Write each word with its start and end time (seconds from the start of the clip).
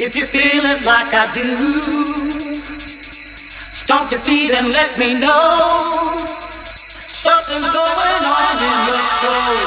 If 0.00 0.14
you 0.14 0.26
feel 0.26 0.64
it 0.64 0.84
like 0.84 1.12
I 1.12 1.30
do, 1.32 1.42
stomp 3.82 4.12
your 4.12 4.20
feet 4.20 4.52
and 4.52 4.68
let 4.68 4.96
me 4.96 5.18
know 5.18 6.14
something's 7.26 7.66
going 7.66 8.24
on 8.38 8.56
in 8.62 8.78
your 8.86 9.04
soul. 9.18 9.58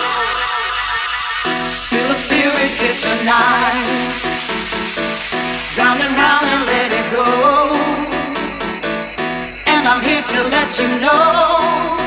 Feel 1.91 2.07
the 2.07 2.15
spirit 2.25 2.71
hit 2.79 2.95
tonight, 3.03 4.15
round 5.77 6.01
and 6.01 6.15
round 6.15 6.45
and 6.47 6.65
let 6.65 6.93
it 6.93 7.11
go. 7.11 7.27
And 9.67 9.85
I'm 9.85 10.01
here 10.01 10.23
to 10.23 10.43
let 10.47 10.79
you 10.79 10.87
know 11.03 11.97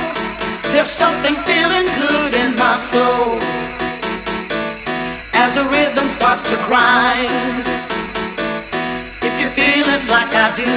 there's 0.73 0.91
something 0.91 1.37
feeling 1.45 1.87
good 2.01 2.35
in 2.35 2.57
my 2.57 2.81
soul 2.81 3.64
as 5.45 5.57
the 5.57 5.65
rhythm 5.65 6.09
starts 6.09 6.43
to 6.45 6.57
grind 6.69 7.67
If 9.29 9.35
you 9.41 9.49
feel 9.51 9.87
it 9.97 10.05
like 10.15 10.33
I 10.45 10.49
do. 10.63 10.73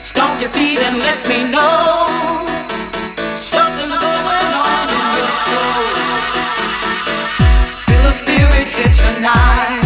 Stomp 0.00 0.40
your 0.40 0.50
feet 0.50 0.80
and 0.80 0.98
let 0.98 1.20
me 1.28 1.38
know 1.54 2.48
something's 3.52 3.96
going 4.06 4.52
on 4.72 4.86
in 4.98 5.06
your 5.18 5.32
soul. 5.46 5.94
Feel 7.86 8.12
spirit 8.20 8.68
tonight. 9.00 9.79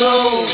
matou. 0.00 0.49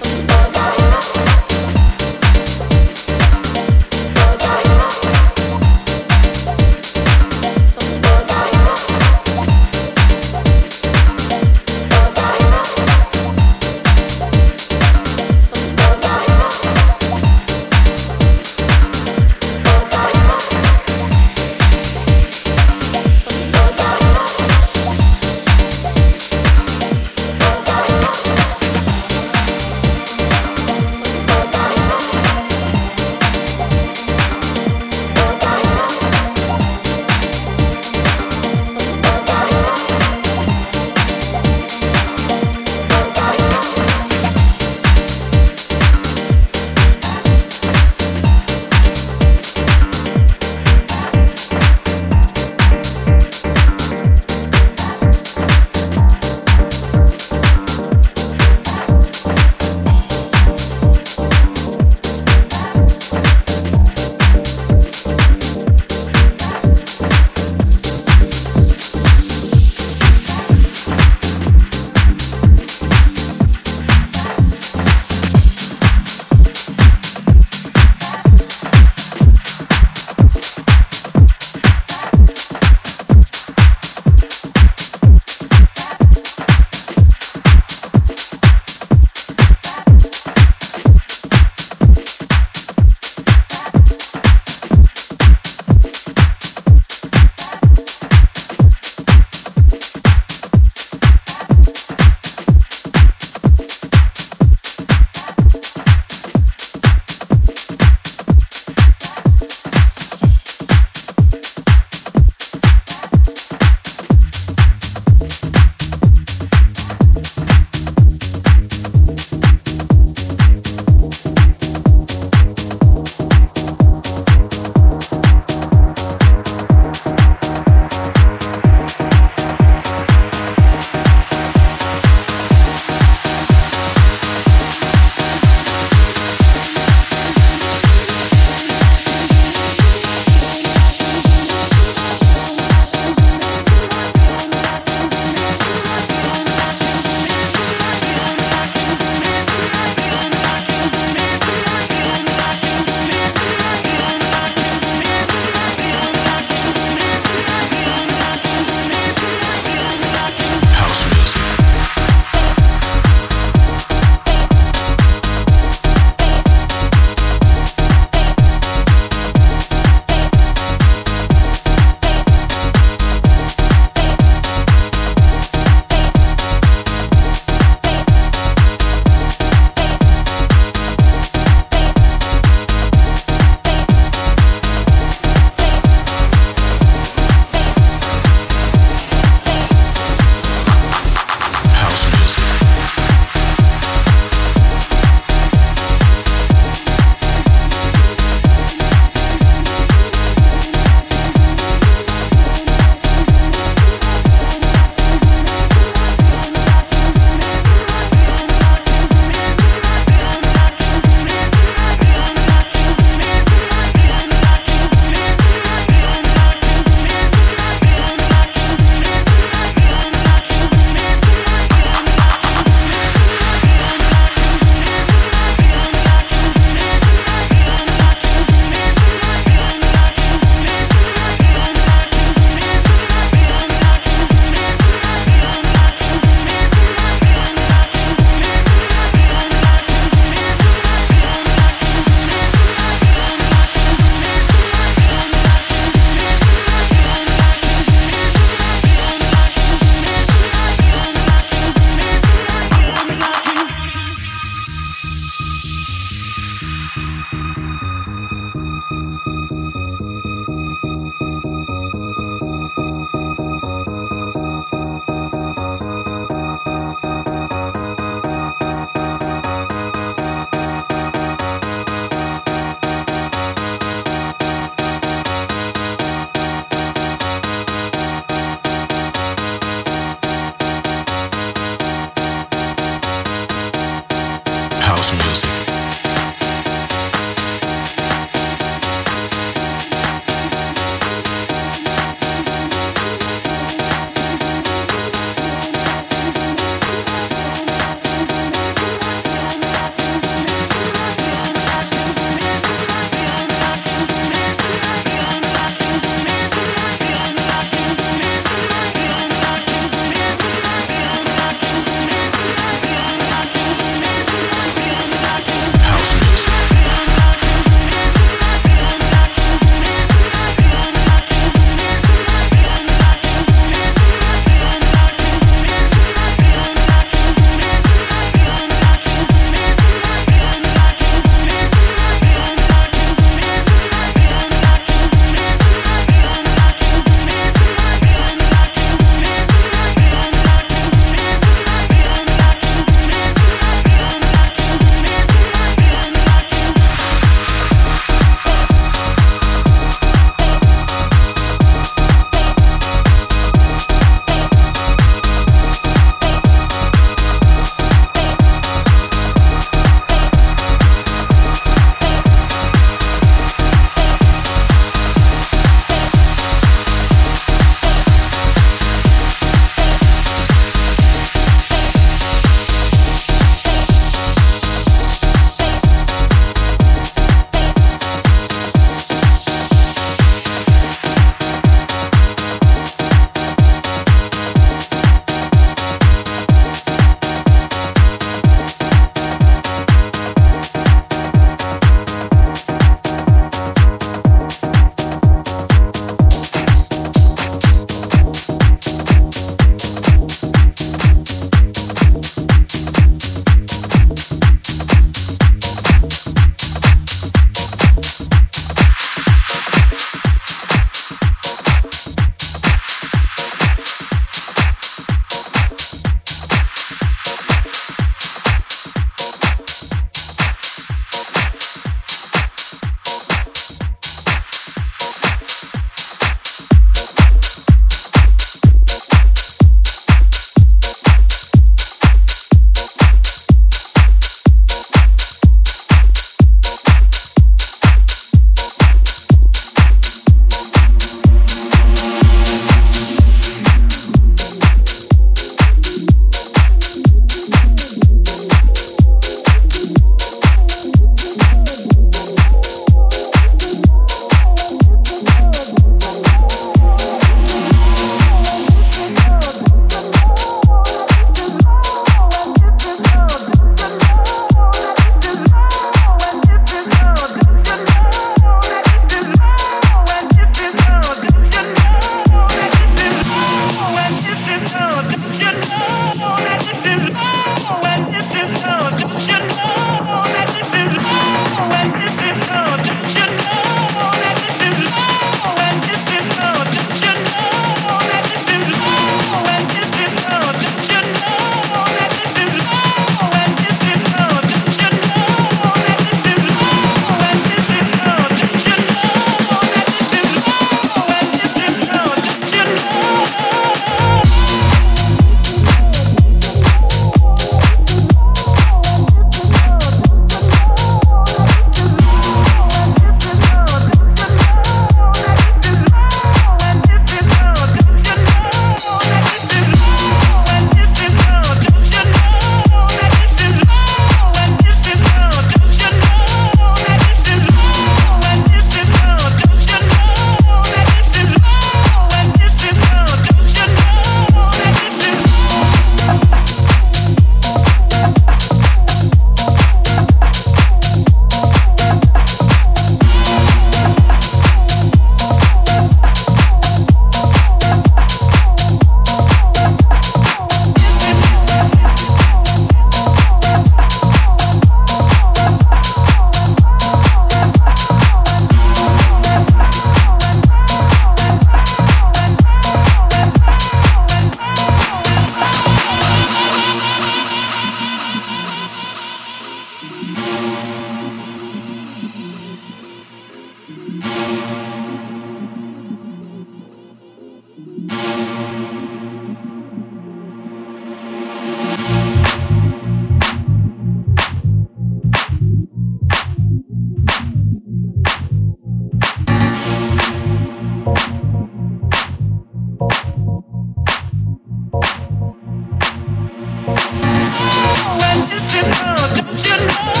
You 599.31 599.65
know. 599.65 600.00